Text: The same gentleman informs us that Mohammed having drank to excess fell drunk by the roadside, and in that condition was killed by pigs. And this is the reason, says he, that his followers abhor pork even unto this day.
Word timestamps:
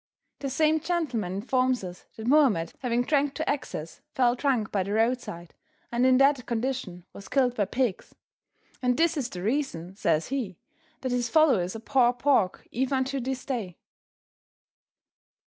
The 0.39 0.49
same 0.49 0.79
gentleman 0.79 1.31
informs 1.33 1.83
us 1.83 2.07
that 2.15 2.25
Mohammed 2.25 2.73
having 2.79 3.03
drank 3.03 3.35
to 3.35 3.47
excess 3.47 4.01
fell 4.15 4.33
drunk 4.33 4.71
by 4.71 4.81
the 4.81 4.93
roadside, 4.93 5.53
and 5.91 6.07
in 6.07 6.17
that 6.17 6.47
condition 6.47 7.05
was 7.13 7.27
killed 7.29 7.53
by 7.53 7.65
pigs. 7.65 8.15
And 8.81 8.97
this 8.97 9.15
is 9.15 9.29
the 9.29 9.43
reason, 9.43 9.95
says 9.95 10.29
he, 10.29 10.57
that 11.01 11.11
his 11.11 11.29
followers 11.29 11.75
abhor 11.75 12.13
pork 12.13 12.67
even 12.71 12.97
unto 12.97 13.19
this 13.19 13.45
day. 13.45 13.77